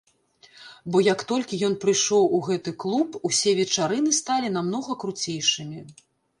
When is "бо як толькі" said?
0.93-1.59